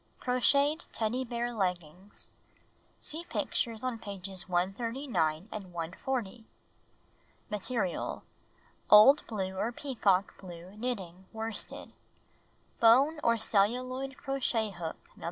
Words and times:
Crocheted 0.19 0.87
Teddy 0.91 1.23
Bear 1.23 1.53
Leggings 1.53 2.31
(See 2.99 3.23
pictures 3.25 3.83
on 3.83 3.99
pages 3.99 4.49
139 4.49 5.47
and 5.51 5.71
140.) 5.71 6.43
Material: 7.51 8.23
Old 8.89 9.23
l)luc 9.27 9.55
or 9.55 9.71
peacock 9.71 10.35
blue 10.41 10.75
knitting 10.75 11.27
worsted. 11.31 11.93
Bone 12.79 13.19
or 13.23 13.37
celluloid 13.37 14.17
crochet 14.17 14.71
hook 14.71 14.97
No. 15.15 15.19